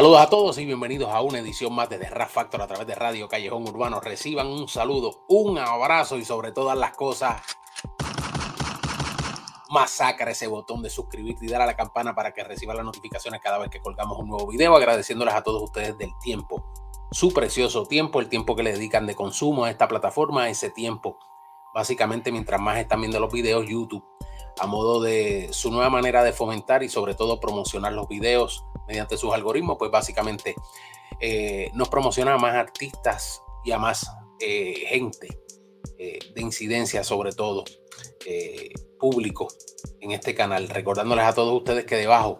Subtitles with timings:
[0.00, 2.86] Saludos a todos y bienvenidos a una edición más de The Rap Factor a través
[2.86, 4.00] de Radio Callejón Urbano.
[4.00, 7.42] Reciban un saludo, un abrazo y sobre todas las cosas,
[9.68, 13.42] masacra ese botón de suscribirte y dar a la campana para que reciban las notificaciones
[13.42, 14.74] cada vez que colgamos un nuevo video.
[14.74, 16.64] Agradeciéndoles a todos ustedes del tiempo,
[17.10, 21.18] su precioso tiempo, el tiempo que le dedican de consumo a esta plataforma, ese tiempo.
[21.74, 24.02] Básicamente, mientras más están viendo los videos, YouTube
[24.58, 29.16] a modo de su nueva manera de fomentar y sobre todo promocionar los videos mediante
[29.16, 30.56] sus algoritmos, pues básicamente
[31.20, 35.28] eh, nos promociona a más artistas y a más eh, gente
[35.96, 37.64] eh, de incidencia sobre todo
[38.98, 39.48] público
[40.00, 40.68] en este canal.
[40.68, 42.36] Recordándoles a todos ustedes que debajo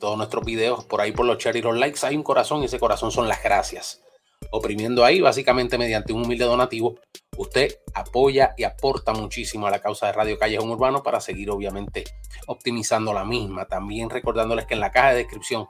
[0.00, 2.64] todos nuestros videos, por ahí por los shares y los likes, hay un corazón y
[2.64, 4.03] ese corazón son las gracias.
[4.50, 6.94] Oprimiendo ahí, básicamente mediante un humilde donativo,
[7.36, 12.04] usted apoya y aporta muchísimo a la causa de Radio Callejón Urbano para seguir obviamente
[12.46, 13.66] optimizando la misma.
[13.66, 15.66] También recordándoles que en la caja de descripción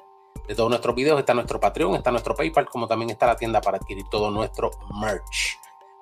[0.46, 3.60] de todos nuestros videos está nuestro Patreon, está nuestro PayPal, como también está la tienda
[3.60, 5.58] para adquirir todo nuestro merch.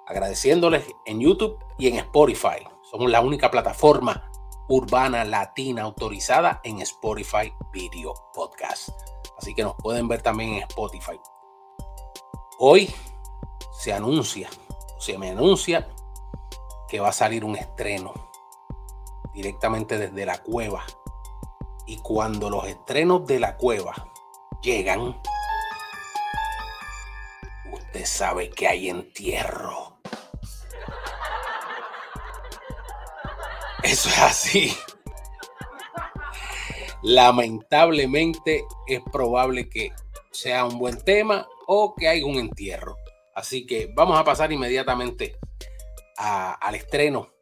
[0.07, 2.67] Agradeciéndoles en YouTube y en Spotify.
[2.91, 4.29] Somos la única plataforma
[4.69, 8.91] urbana latina autorizada en Spotify Video Podcast.
[9.39, 11.19] Así que nos pueden ver también en Spotify.
[12.65, 12.95] Hoy
[13.73, 14.49] se anuncia
[15.01, 15.89] se me anuncia
[16.89, 18.15] que va a salir un estreno
[19.35, 20.85] directamente desde la cueva.
[21.89, 24.13] Y cuando los estrenos de la cueva
[24.63, 25.21] llegan,
[27.73, 29.99] usted sabe que hay entierro.
[33.83, 34.77] Eso es así.
[37.03, 39.91] Lamentablemente es probable que
[40.31, 42.97] sea un buen tema o que haya un entierro.
[43.35, 45.39] Así que vamos a pasar inmediatamente
[46.17, 47.33] al estreno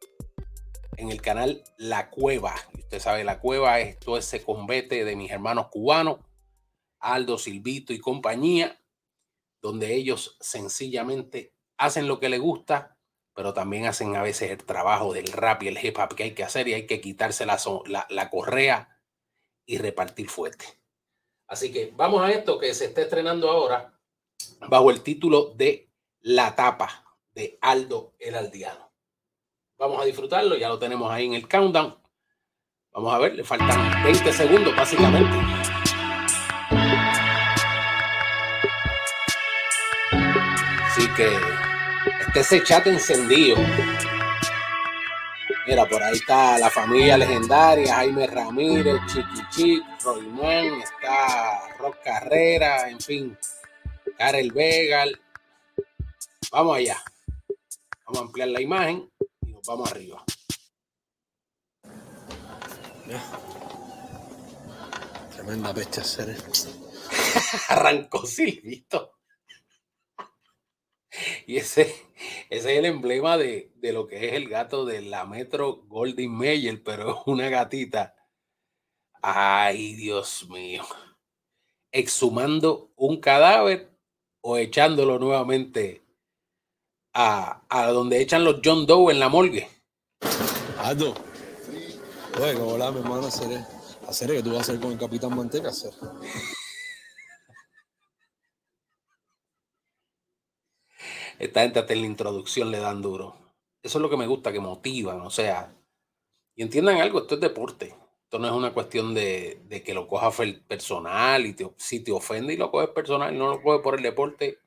[0.97, 2.55] en el canal La Cueva.
[2.73, 6.19] usted sabe, La Cueva es todo ese convete de mis hermanos cubanos,
[6.99, 8.81] Aldo, Silvito y compañía,
[9.61, 12.97] donde ellos sencillamente hacen lo que les gusta,
[13.33, 16.31] pero también hacen a veces el trabajo del rap y el hip hop que hay
[16.33, 17.57] que hacer y hay que quitarse la,
[18.09, 18.99] la correa
[19.65, 20.65] y repartir fuerte.
[21.47, 23.99] Así que vamos a esto que se está estrenando ahora
[24.67, 25.89] bajo el título de
[26.21, 28.91] La tapa de Aldo el Aldiano.
[29.77, 31.97] Vamos a disfrutarlo, ya lo tenemos ahí en el countdown.
[32.93, 35.37] Vamos a ver, le faltan 20 segundos básicamente.
[40.85, 41.29] Así que
[42.27, 43.57] este ese chat encendido.
[45.65, 52.89] Mira, por ahí está la familia legendaria, Jaime Ramírez, Chiqui Chic, Royman, está Rock Carrera,
[52.89, 53.37] en fin,
[54.21, 55.19] Karel Vegal.
[56.51, 57.03] Vamos allá.
[58.05, 59.11] Vamos a ampliar la imagen
[59.41, 60.23] y nos vamos arriba.
[65.33, 66.37] Tremenda bestia ser.
[67.69, 69.17] Arrancó Silvito.
[71.47, 71.81] Y ese,
[72.51, 76.29] ese es el emblema de, de, lo que es el gato de la Metro Golden
[76.29, 78.15] Mayer, pero una gatita.
[79.19, 80.85] Ay, Dios mío.
[81.91, 83.90] Exhumando un cadáver
[84.41, 86.03] o echándolo nuevamente
[87.13, 89.69] a, a donde echan los John Doe en la morgue.
[90.79, 91.13] Aldo.
[92.37, 93.65] Bueno, hola, mi hermano, hacer,
[94.07, 95.93] hacer que tú vas a hacer con el Capitán Manteca, hacer.
[101.39, 103.35] Esta gente hasta en la introducción le dan duro.
[103.81, 105.73] Eso es lo que me gusta, que motivan, o sea,
[106.55, 107.95] y entiendan algo, esto es deporte.
[108.31, 110.33] Esto no es una cuestión de, de que lo cojas
[110.65, 113.95] personal y te, si te ofende y lo coges personal y no lo coges por
[113.95, 114.59] el deporte,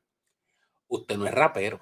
[0.87, 1.81] usted no es rapero.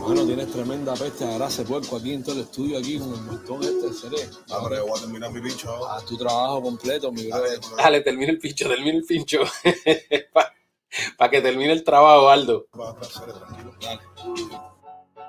[0.00, 3.22] Bueno, tienes tremenda peste de grasa puerco aquí en todo el estudio, aquí con el
[3.22, 4.28] montón este, seré.
[4.50, 5.94] Ah, pero voy a terminar mi pincho ahora.
[5.94, 7.40] Haz tu trabajo completo, mi bro.
[7.78, 9.44] Dale, termina el pincho, termina el pincho.
[11.16, 12.66] Para que termine el trabajo, Aldo.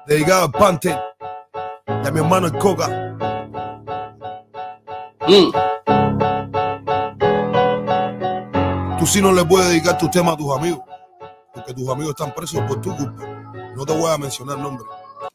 [0.07, 0.89] Dedicado al Pante,
[2.03, 3.28] de mi hermano el Coca.
[5.29, 5.51] Mm.
[8.97, 10.81] Tú sí no le puedes dedicar tus temas a tus amigos,
[11.53, 13.53] porque tus amigos están presos por tu culpa.
[13.75, 14.83] No te voy a mencionar nombre.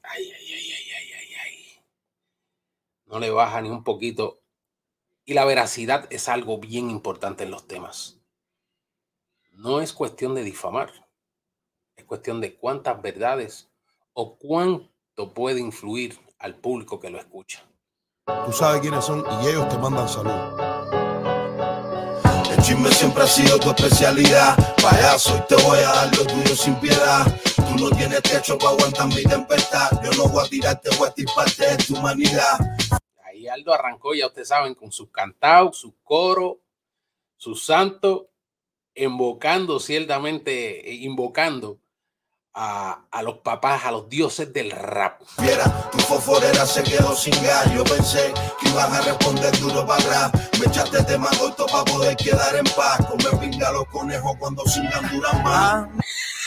[0.03, 1.83] Ay, ay, ay, ay, ay, ay, ay.
[3.07, 4.43] No le baja ni un poquito.
[5.25, 8.19] Y la veracidad es algo bien importante en los temas.
[9.53, 10.91] No es cuestión de difamar.
[11.95, 13.71] Es cuestión de cuántas verdades
[14.13, 17.65] o cuánto puede influir al público que lo escucha.
[18.27, 20.33] Tú sabes quiénes son y ellos te mandan salud.
[22.51, 24.57] El chisme siempre ha sido tu especialidad.
[24.83, 27.27] Payaso, y te voy a dar lo tuyo sin piedad.
[27.55, 29.91] Tú no tienes techo para aguantar mi tempestad.
[30.03, 32.59] Yo no voy a tirarte, voy a parte de tu humanidad.
[33.25, 36.57] Ahí Aldo arrancó, ya ustedes saben, con sus cantados, sus coros,
[37.37, 38.31] su santo,
[38.95, 41.79] invocando ciertamente, eh, invocando
[42.55, 45.21] a, a, los papás, a los dioses del rap.
[45.41, 47.73] Fiera, tu foforera se quedó sin gas.
[47.75, 50.35] Yo pensé que ibas a responder duro para rap.
[50.61, 53.05] Me echaste tema corto para poder quedar en paz.
[53.07, 55.89] Comer pinga los conejos cuando singan duran más.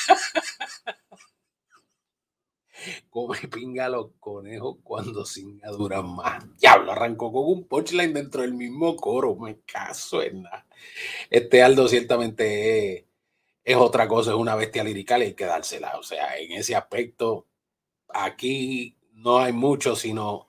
[3.09, 6.45] Come pinga los conejos cuando singa duran más.
[6.57, 9.35] Diablo, arrancó con un punchline dentro del mismo coro.
[9.35, 10.65] Me caso en nada.
[11.29, 13.03] Este Aldo ciertamente es
[13.67, 15.97] es otra cosa, es una bestia lirical y hay que dársela.
[15.99, 17.47] O sea, en ese aspecto,
[18.07, 20.47] aquí no hay mucho, sino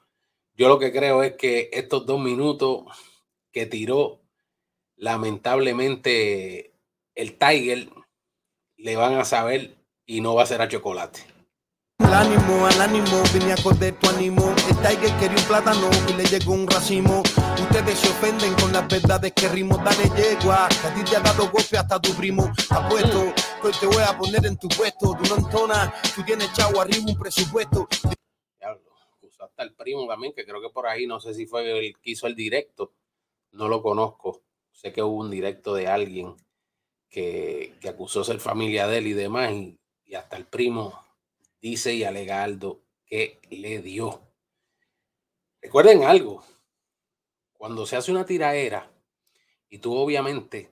[0.55, 2.85] yo lo que creo es que estos dos minutos
[3.51, 4.23] que tiró,
[4.95, 6.75] lamentablemente,
[7.17, 7.89] el Tiger
[8.77, 9.77] le van a saber
[10.07, 11.38] y no va a ser a chocolate.
[11.99, 14.55] El ánimo, al ánimo, vine a correr tu ánimo.
[14.71, 17.23] El Tiger quería un plátano y le llegó un racimo.
[17.61, 19.77] Ustedes se ofenden con las verdades que rimo.
[19.79, 22.51] Dale yegua, que a ti te ha dado golpe hasta tu primo.
[22.71, 25.17] Apuesto, que hoy te voy a poner en tu puesto.
[25.21, 27.89] Tú no entonas, tú tienes chavo arriba un presupuesto.
[28.59, 28.91] Diablo,
[29.41, 32.13] hasta el primo también, que creo que por ahí, no sé si fue el que
[32.13, 32.95] hizo el directo.
[33.53, 34.43] No lo conozco.
[34.71, 36.37] Sé que hubo un directo de alguien
[37.11, 39.53] que, que acusó ser familia de él y demás.
[40.05, 41.08] Y hasta el primo
[41.61, 44.21] dice y alega Aldo que le dio.
[45.61, 46.45] Recuerden algo,
[47.53, 48.91] cuando se hace una tiraera
[49.69, 50.71] y tú obviamente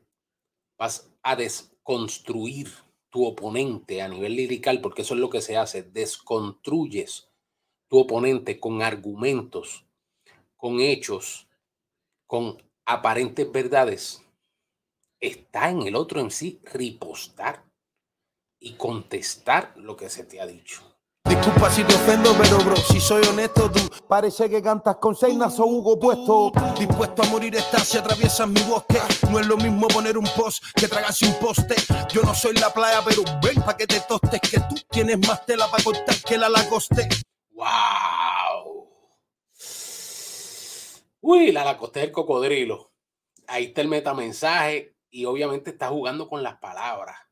[0.78, 2.70] vas a desconstruir
[3.10, 7.28] tu oponente a nivel lirical, porque eso es lo que se hace, desconstruyes
[7.88, 9.84] tu oponente con argumentos,
[10.56, 11.48] con hechos,
[12.26, 14.22] con aparentes verdades,
[15.20, 17.65] está en el otro en sí ripostar
[18.58, 20.82] y contestar lo que se te ha dicho.
[21.28, 25.58] Disculpa si te ofendo, pero bro, si soy honesto, tú parece que cantas con Seinas
[25.58, 26.52] o Hugo puesto.
[26.78, 29.00] Dispuesto a morir estás si atraviesas mi bosque.
[29.30, 31.74] No es lo mismo poner un post que tragarse un poste.
[32.12, 35.44] Yo no soy la playa, pero ven pa' que te tostes, que tú tienes más
[35.44, 37.08] tela para cortar que la lacoste.
[37.50, 38.88] ¡Wow!
[41.22, 42.92] Uy, la lacoste del cocodrilo.
[43.48, 47.25] Ahí está el metamensaje y obviamente está jugando con las palabras.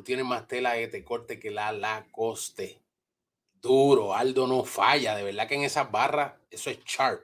[0.00, 2.80] Tú tienes más tela de te corte que la Lacoste.
[3.60, 5.14] Duro, Aldo no falla.
[5.14, 7.20] De verdad que en esas barras eso es sharp.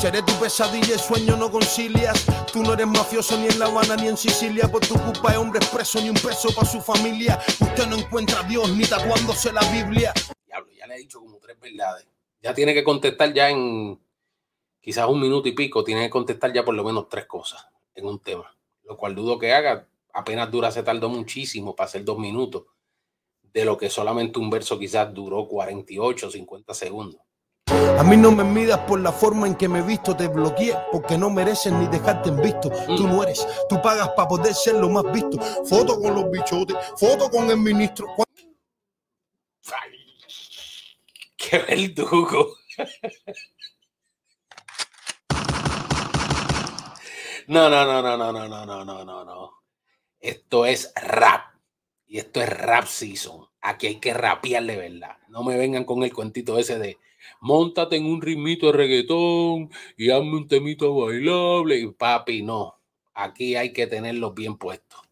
[0.00, 2.24] Seré tu pesadilla y sueño no concilias.
[2.50, 4.66] Tú no eres mafioso ni en La Habana ni en Sicilia.
[4.66, 7.38] Por tu culpa hay hombres presos ni un peso para su familia.
[7.60, 10.14] Usted no encuentra a Dios ni tatuándose la Biblia.
[10.46, 12.06] Diablo, ya le he dicho como tres verdades.
[12.40, 14.00] Ya tiene que contestar ya en
[14.80, 15.84] quizás un minuto y pico.
[15.84, 18.56] Tiene que contestar ya por lo menos tres cosas en un tema.
[18.84, 22.64] Lo cual dudo que haga apenas dura, se tardó muchísimo para hacer dos minutos,
[23.42, 27.20] de lo que solamente un verso quizás duró 48, 50 segundos.
[27.98, 30.76] A mí no me midas por la forma en que me he visto, te bloqueé
[30.92, 32.70] porque no mereces ni dejarte en visto.
[32.86, 35.38] Tú no eres, tú pagas para poder ser lo más visto.
[35.64, 38.08] Foto con los bichotes, foto con el ministro.
[39.66, 39.92] Ay,
[41.36, 42.56] ¡Qué verdugo!
[47.46, 49.63] No, no, no, no, no, no, no, no, no, no.
[50.24, 51.54] Esto es rap.
[52.06, 53.44] Y esto es rap season.
[53.60, 55.18] Aquí hay que rapear de verdad.
[55.28, 56.96] No me vengan con el cuentito ese de
[57.40, 61.78] montate en un ritmito de reggaetón y hazme un temito bailable.
[61.78, 62.80] Y papi, no.
[63.12, 65.02] Aquí hay que tenerlos bien puestos.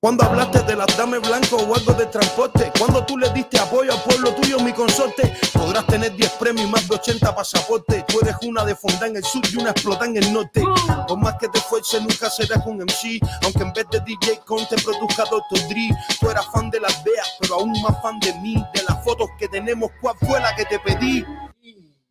[0.00, 3.92] Cuando hablaste de las dames blancos o algo de transporte, cuando tú le diste apoyo
[3.92, 8.06] al pueblo tuyo, mi consorte, podrás tener 10 premios y más de 80 pasaportes.
[8.06, 10.62] Tú una de fonda en el sur y una explota en el norte.
[11.08, 13.18] Por más que te esfuerces, nunca serás un MC.
[13.42, 15.68] Aunque en vez de DJ Con te produzca Dr.
[15.68, 15.90] Dre.
[16.20, 18.54] Tú eras fan de las veas, pero aún más fan de mí.
[18.72, 21.24] De las fotos que tenemos, ¿cuál fue la que te pedí?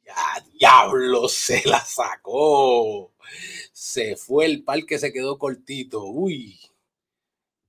[0.06, 3.14] Ya, diablo, se la sacó.
[3.72, 6.04] Se fue el par que se quedó cortito.
[6.04, 6.60] Uy.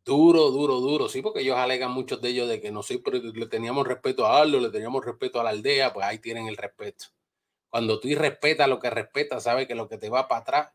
[0.09, 1.07] Duro, duro, duro.
[1.11, 4.25] Sí, porque ellos alegan muchos de ellos de que no sé, pero le teníamos respeto
[4.27, 7.07] a Aldo, le teníamos respeto a la aldea, pues ahí tienen el respeto.
[7.71, 10.73] Cuando tú respetas lo que respetas, sabes que lo que te va para atrás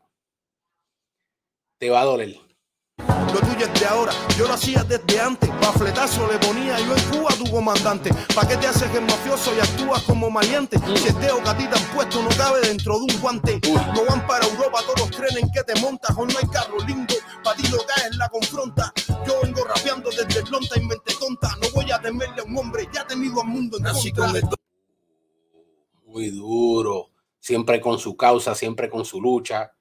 [1.78, 2.53] te va a doler.
[3.34, 5.50] Lo tuyo es de ahora, yo lo hacía desde antes.
[5.60, 8.10] Bafletazo le ponía yo en Cuba a tu comandante.
[8.32, 10.78] ¿Pa' qué te haces el mafioso y actúas como maleante?
[10.78, 13.60] Si el dedo que a ti te han puesto no cabe dentro de un guante.
[13.94, 16.16] No van para Europa, todos creen en que te montas.
[16.16, 18.92] O no hay carro lindo, pa' ti lo caes la confronta.
[19.26, 21.48] Yo vengo rapeando desde el lonta y mente tonta.
[21.60, 24.40] No voy a temerle a un hombre, ya he tenido al mundo en Así contra.
[24.40, 24.50] con
[26.06, 27.10] Muy duro.
[27.40, 29.72] Siempre con su causa, siempre con su lucha.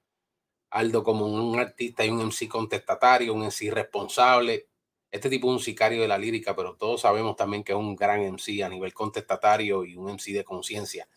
[0.74, 4.70] Aldo como un artista y un MC contestatario, un MC responsable.
[5.12, 7.96] Este tipo es un sicario de la lírica, pero todos sabemos también que es un
[7.96, 11.08] gran MC a nivel contestatario y un MC de conciencia.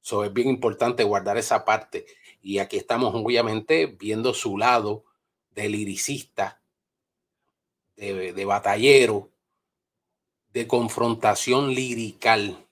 [0.00, 2.06] So, es bien importante guardar esa parte.
[2.40, 5.04] Y aquí estamos, obviamente, viendo su lado
[5.50, 6.62] de liricista,
[7.96, 9.30] de, de batallero,
[10.54, 12.66] de confrontación lirical.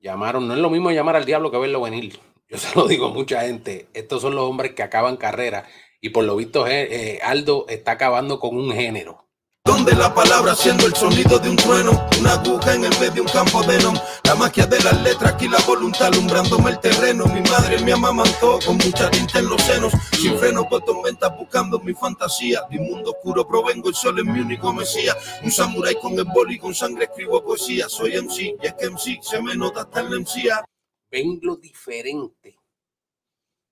[0.00, 2.18] Llamaron, no es lo mismo llamar al diablo que verlo venir.
[2.52, 3.88] Yo se lo digo a mucha gente.
[3.94, 5.64] Estos son los hombres que acaban carrera
[6.02, 9.26] y por lo visto eh, Aldo está acabando con un género.
[9.64, 13.20] Donde la palabra siendo el sonido de un trueno, una aguja en el medio de
[13.22, 13.94] un campo de non,
[14.24, 17.24] la magia de las letras y la voluntad alumbrándome el terreno.
[17.26, 21.78] Mi madre me amamantó con mucha tinta en los senos, sin freno por tormentas buscando
[21.78, 22.60] mi fantasía.
[22.68, 25.16] Mi mundo oscuro provengo, el sol es mi único mesía.
[25.42, 27.88] Un samurái con el boli, con sangre escribo poesía.
[27.88, 30.64] Soy MC, y es que MC se me nota hasta en la.
[31.12, 32.58] Ven lo diferente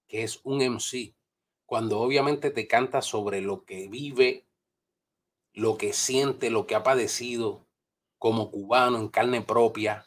[0.07, 1.15] que es un MC
[1.65, 4.45] cuando obviamente te canta sobre lo que vive
[5.55, 7.67] lo que siente, lo que ha padecido
[8.19, 10.07] como cubano en carne propia,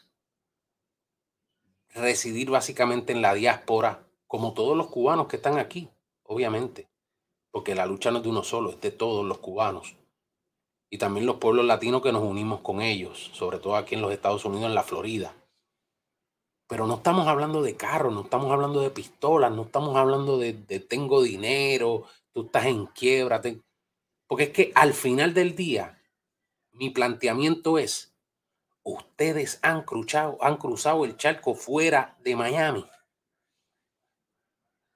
[1.90, 5.90] residir básicamente en la diáspora, como todos los cubanos que están aquí,
[6.22, 6.88] obviamente,
[7.50, 9.96] porque la lucha no es de uno solo, es de todos los cubanos.
[10.88, 14.12] Y también los pueblos latinos que nos unimos con ellos, sobre todo aquí en los
[14.12, 15.34] Estados Unidos, en la Florida.
[16.66, 20.52] Pero no estamos hablando de carros, no estamos hablando de pistolas, no estamos hablando de,
[20.88, 23.42] tengo dinero, tú estás en quiebra.
[24.26, 26.02] Porque es que al final del día,
[26.72, 28.14] mi planteamiento es,
[28.82, 32.86] ustedes han cruzado, han cruzado el charco fuera de Miami.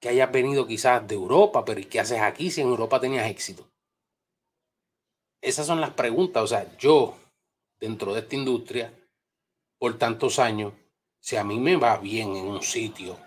[0.01, 3.29] Que hayas venido quizás de Europa, pero ¿y qué haces aquí si en Europa tenías
[3.29, 3.69] éxito?
[5.41, 6.43] Esas son las preguntas.
[6.43, 7.15] O sea, yo,
[7.79, 8.93] dentro de esta industria,
[9.77, 10.73] por tantos años,
[11.19, 13.17] si a mí me va bien en un sitio,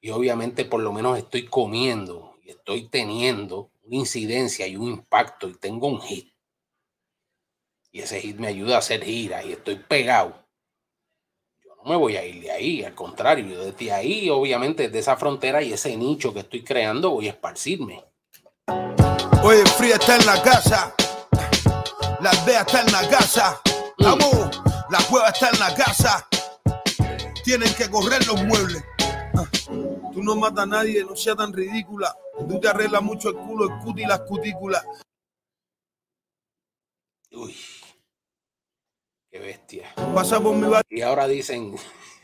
[0.00, 5.48] y obviamente por lo menos estoy comiendo y estoy teniendo una incidencia y un impacto
[5.48, 6.32] y tengo un hit.
[7.90, 10.46] Y ese hit me ayuda a hacer giras y estoy pegado.
[11.64, 15.00] Yo no me voy a ir de ahí, al contrario, yo desde ahí, obviamente, desde
[15.00, 18.04] esa frontera y ese nicho que estoy creando, voy a esparcirme.
[19.42, 20.94] Oye, fría está en la casa,
[22.20, 23.60] la aldea está en la casa,
[23.98, 24.04] mm.
[24.04, 26.27] vamos, la cueva está en la casa,
[27.48, 28.84] tienen que correr los muebles.
[29.34, 29.48] Ah,
[30.12, 32.14] tú no matas a nadie, no sea tan ridícula.
[32.46, 34.84] Tú te arreglas mucho el culo, el cuti y las cutículas.
[37.30, 37.56] Uy,
[39.30, 39.94] qué bestia.
[40.14, 41.74] Pasa por mi Y ahora dicen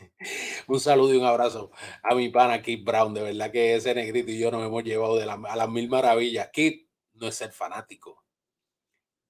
[0.67, 1.71] un saludo y un abrazo
[2.03, 3.15] a mi pana Kit Brown.
[3.15, 6.51] De verdad que ese negrito y yo nos hemos llevado de a las mil maravillas.
[6.53, 8.23] Kit no es ser fanático,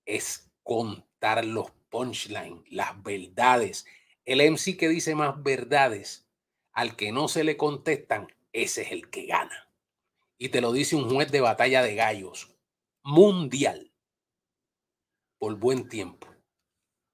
[0.03, 3.85] es contar los punchlines, las verdades.
[4.25, 6.27] El MC que dice más verdades
[6.73, 9.65] al que no se le contestan, ese es el que gana
[10.37, 12.51] y te lo dice un juez de batalla de gallos
[13.03, 13.91] mundial
[15.39, 16.27] por buen tiempo.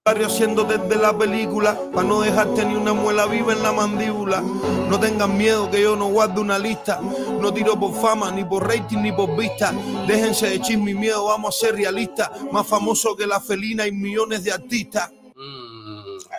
[0.06, 4.42] Haciendo desde la película, para no dejarte ni una muela viva en la mandíbula.
[4.42, 7.00] No tengan miedo que yo no guardo una lista.
[7.00, 9.72] No tiro por fama, ni por rating, ni por vista.
[10.08, 12.32] Déjense de chisme y miedo, vamos a ser realistas.
[12.52, 15.12] Más famoso que la felina y millones de artistas.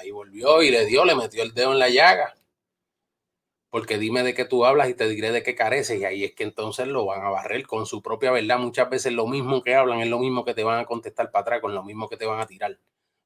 [0.02, 2.34] Ahí volvió y le dio, le metió el dedo en la llaga
[3.72, 5.98] porque dime de qué tú hablas y te diré de qué careces.
[5.98, 8.58] Y ahí es que entonces lo van a barrer con su propia verdad.
[8.58, 11.40] Muchas veces lo mismo que hablan es lo mismo que te van a contestar para
[11.40, 12.78] atrás, con lo mismo que te van a tirar.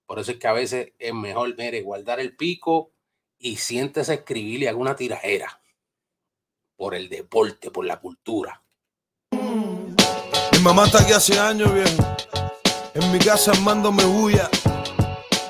[0.06, 2.92] Por eso es que a veces es mejor, mire, guardar el pico
[3.40, 5.60] y siéntese escribir y alguna tirajera
[6.76, 8.62] por el deporte, por la cultura.
[9.32, 12.04] Mi mamá está aquí hace años, viejo.
[12.94, 14.48] En mi casa armándome bulla.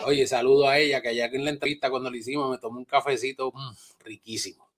[0.07, 2.85] Oye, saludo a ella, que allá en la entrevista cuando le hicimos me tomó un
[2.85, 4.69] cafecito mm, riquísimo.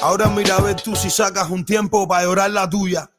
[0.00, 3.10] Ahora mira a ver tú si sacas un tiempo para llorar la tuya.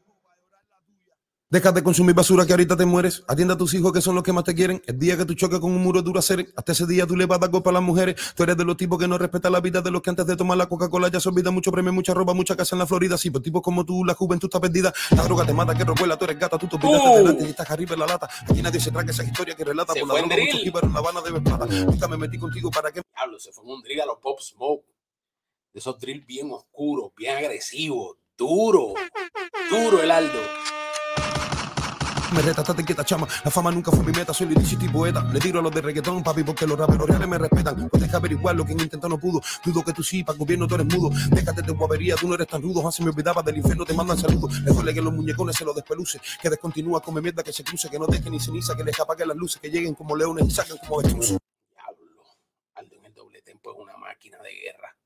[1.49, 3.23] Déjate de consumir basura que ahorita te mueres.
[3.25, 4.81] Atienda a tus hijos que son los que más te quieren.
[4.85, 7.25] El día que tú choques con un muro dura ser, hasta ese día tú le
[7.25, 8.15] vas a dar golpe a las mujeres.
[8.35, 10.35] Tú eres de los tipos que no respetan la vida de los que antes de
[10.35, 13.17] tomar la Coca-Cola ya se olvida mucho premio, mucha ropa, mucha casa en la Florida.
[13.17, 14.93] Sí, pues tipos como tú, la juventud está perdida.
[15.15, 17.17] La droga te mata, que revuela, tú eres gata, tú te olvidaste uh.
[17.17, 18.29] delante y estás arriba en la lata.
[18.49, 21.21] Aquí nadie se traga esa historia que relata por la droga, muchos en La Habana
[21.21, 21.65] de plata.
[21.65, 23.01] Nunca me metí contigo para que...
[23.15, 24.83] Diablo, se fue un drill a los Pop Smoke
[25.77, 28.93] esos drills bien oscuros, bien agresivos, duro,
[29.69, 30.39] duro el Aldo.
[32.33, 33.27] Me reta, estate quieta, chama.
[33.43, 35.23] La fama nunca fue mi meta, soy lyricista y poeta.
[35.31, 37.89] Le tiro a los de reggaetón, papi, porque los raperos reales me respetan.
[37.91, 39.41] Deja averiguar lo que intentado no pudo.
[39.63, 41.09] Dudo que tú sí, para gobierno tú eres mudo.
[41.31, 42.87] Déjate de guavería, tú no eres tan rudo.
[42.87, 44.61] Así me olvidaba del infierno, te mandan saludos.
[44.61, 46.19] Mejor que los muñecones se los despeluce.
[46.41, 47.89] Que descontinúa, come mierda, que se cruce.
[47.89, 49.61] Que no deje ni ceniza, que les apague las luces.
[49.61, 51.37] Que lleguen como leones y saquen como avestruces.
[51.71, 52.23] Diablo,
[52.75, 54.97] Aldo en el doble tempo es una máquina de guerra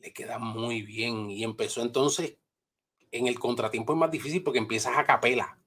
[0.00, 1.30] le queda muy bien.
[1.30, 2.36] Y empezó entonces,
[3.10, 5.58] en el contratiempo es más difícil porque empiezas a capela.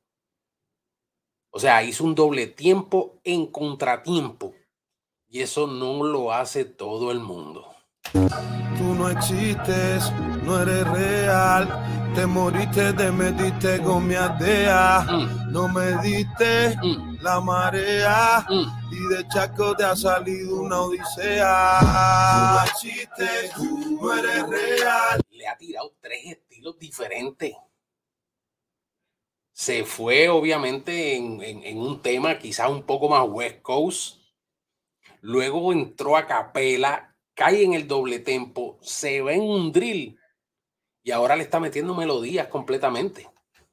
[1.51, 4.53] O sea, hizo un doble tiempo en contratiempo.
[5.27, 7.65] Y eso no lo hace todo el mundo.
[8.13, 10.11] Tú no existes,
[10.43, 12.11] no eres real.
[12.15, 15.01] Te moriste, te metiste con mi aldea.
[15.09, 18.45] Mm, No me diste mm, la marea.
[18.49, 18.81] mm.
[18.93, 21.79] Y de Chaco te ha salido una odisea.
[21.79, 25.21] Tú no existes, no eres real.
[25.31, 27.53] Le ha tirado tres estilos diferentes.
[29.53, 34.17] Se fue obviamente en, en- en un tema quizás un poco más West Coast.
[35.21, 40.17] Luego entró a capela, cae en el doble tempo, se ve en un drill
[41.03, 43.27] y ahora le está metiendo melodías completamente.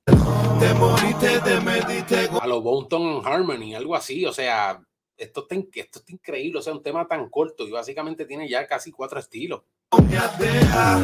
[0.06, 4.26] Te moriste, te metiste con A los Bonton Harmony, algo así.
[4.26, 4.82] O sea,
[5.16, 6.58] esto está, esto está increíble.
[6.58, 9.62] O sea, un tema tan corto y básicamente tiene ya casi cuatro estilos.
[10.08, 11.00] mi aldea.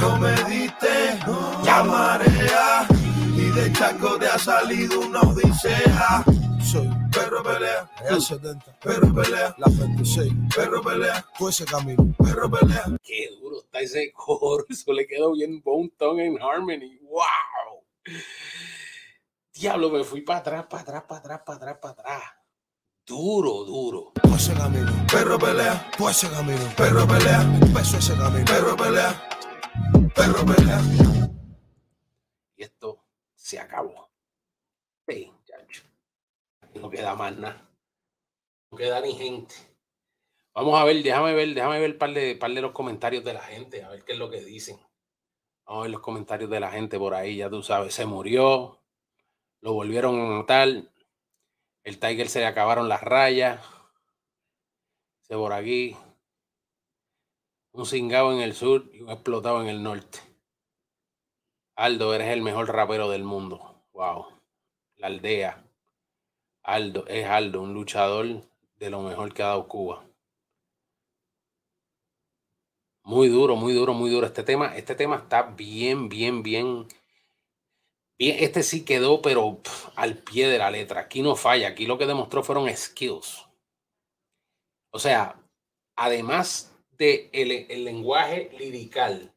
[0.00, 0.88] No me diste
[1.64, 2.88] la marea.
[3.36, 6.24] Y de Chaco te ha salido una odisea.
[6.62, 8.80] Soy perro pelea, real 70.
[8.80, 10.32] Perro pelea, la 26.
[10.54, 12.14] Perro pelea, fue ese camino.
[12.16, 12.84] Perro pelea.
[13.02, 14.64] Qué duro está ese coro.
[14.68, 16.98] Eso le quedó bien Bonton en Harmony.
[17.02, 17.84] ¡Wow!
[19.52, 22.22] Diablo, me fui para atrás, para atrás, para atrás, para atrás, para atrás.
[23.06, 24.12] Duro, duro.
[24.22, 24.92] Fue ese camino.
[25.12, 26.72] Perro pelea, fue ese camino.
[26.74, 28.44] Perro pelea, empezó ese camino.
[28.46, 29.28] Perro pelea,
[30.14, 30.80] perro pelea.
[32.56, 33.05] Y esto
[33.46, 34.10] se acabó.
[35.06, 35.84] Sí, chacho.
[36.74, 37.70] No queda más nada.
[38.72, 39.54] No queda ni gente.
[40.52, 43.42] Vamos a ver, déjame ver, déjame ver par de, par de los comentarios de la
[43.42, 44.80] gente, a ver qué es lo que dicen.
[45.64, 48.80] Vamos a ver los comentarios de la gente por ahí, ya tú sabes, se murió,
[49.60, 50.68] lo volvieron a matar,
[51.84, 53.64] el Tiger se le acabaron las rayas,
[55.22, 55.96] se por aquí,
[57.70, 60.18] un cingado en el sur y un explotado en el norte.
[61.76, 63.84] Aldo, eres el mejor rapero del mundo.
[63.92, 64.28] Wow.
[64.96, 65.62] La aldea.
[66.62, 68.48] Aldo, es Aldo, un luchador
[68.78, 70.06] de lo mejor que ha dado Cuba.
[73.02, 74.26] Muy duro, muy duro, muy duro.
[74.26, 76.88] Este tema, este tema está bien, bien, bien.
[78.18, 79.60] Bien, este sí quedó, pero
[79.96, 81.02] al pie de la letra.
[81.02, 81.68] Aquí no falla.
[81.68, 83.46] Aquí lo que demostró fueron skills.
[84.90, 85.38] O sea,
[85.94, 89.35] además de el lenguaje lirical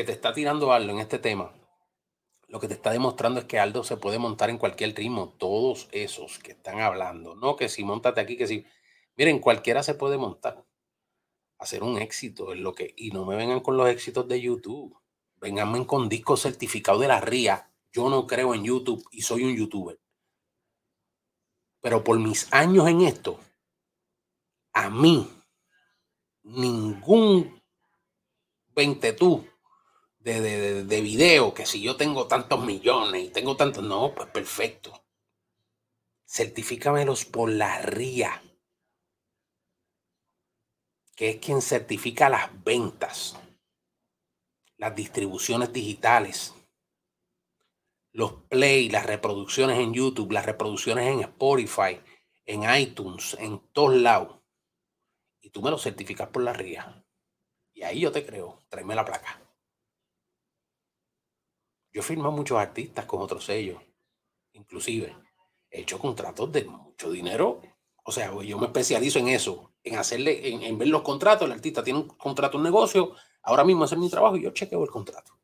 [0.00, 1.52] que te está tirando Aldo en este tema,
[2.48, 5.34] lo que te está demostrando es que Aldo se puede montar en cualquier ritmo.
[5.36, 8.64] Todos esos que están hablando, no que si montate aquí, que si.
[9.16, 10.64] Miren, cualquiera se puede montar.
[11.58, 12.94] Hacer un éxito es lo que.
[12.96, 14.96] Y no me vengan con los éxitos de YouTube.
[15.36, 17.70] Vénganme con discos certificados de la RIA.
[17.92, 20.00] Yo no creo en YouTube y soy un youtuber.
[21.82, 23.38] Pero por mis años en esto,
[24.72, 25.30] a mí,
[26.42, 27.62] ningún
[28.74, 29.49] 20 tú
[30.20, 34.14] de, de, de, de video, que si yo tengo tantos millones y tengo tantos, no,
[34.14, 35.04] pues perfecto.
[36.26, 38.42] Certifícamelos por la RIA,
[41.16, 43.36] que es quien certifica las ventas,
[44.76, 46.54] las distribuciones digitales,
[48.12, 52.00] los play, las reproducciones en YouTube, las reproducciones en Spotify,
[52.44, 54.40] en iTunes, en todos lados.
[55.40, 57.04] Y tú me lo certificas por la RIA.
[57.72, 59.49] Y ahí yo te creo, tráeme la placa.
[61.92, 63.82] Yo firmo muchos artistas con otros sellos,
[64.52, 65.16] inclusive
[65.70, 67.60] he hecho contratos de mucho dinero.
[68.04, 71.46] O sea, yo me especializo en eso, en hacerle, en, ver los contratos.
[71.46, 73.14] El artista tiene un contrato, un negocio.
[73.42, 75.38] Ahora mismo hacer mi trabajo y yo chequeo el contrato.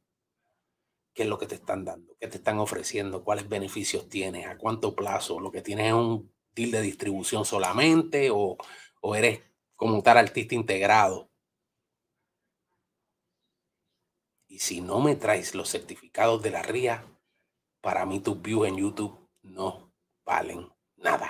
[1.13, 2.15] ¿Qué es lo que te están dando?
[2.21, 3.25] ¿Qué te están ofreciendo?
[3.25, 4.47] ¿Cuáles beneficios tienes?
[4.47, 5.41] ¿A cuánto plazo?
[5.41, 8.57] ¿Lo que tienes es un deal de distribución solamente o,
[9.01, 9.41] o eres
[9.77, 11.31] como tal artista integrado?
[14.57, 17.05] Y si no me traes los certificados de la RIA,
[17.83, 19.93] para mí tus views en YouTube no
[20.25, 21.29] valen nada.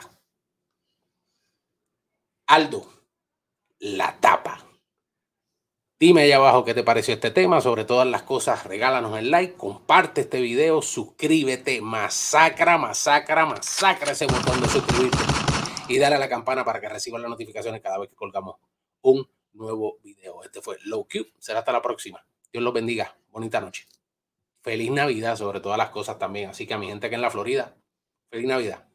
[2.47, 2.89] Aldo,
[3.81, 4.65] la tapa.
[5.99, 7.61] Dime allá abajo qué te pareció este tema.
[7.61, 14.29] Sobre todas las cosas, regálanos el like, comparte este video, suscríbete, masacra, masacra, masacra ese
[14.29, 15.19] botón de suscribirte
[15.89, 18.61] y dale a la campana para que recibas las notificaciones cada vez que colgamos
[19.01, 20.45] un nuevo video.
[20.45, 21.27] Este fue Low Q.
[21.41, 22.25] Será hasta la próxima.
[22.53, 23.17] Dios los bendiga.
[23.31, 23.87] Bonita noche.
[24.63, 26.51] Feliz Navidad sobre todas las cosas también.
[26.51, 27.77] Así que a mi gente que en la Florida,
[28.31, 28.86] feliz Navidad.